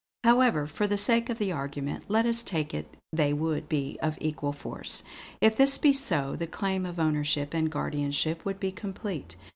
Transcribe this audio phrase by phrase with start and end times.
[0.23, 4.17] However, for the sake of the argument, let us take it they would be of
[4.19, 5.03] equal force.
[5.41, 9.35] If this be so, the claim of ownership and guardianship would be complete."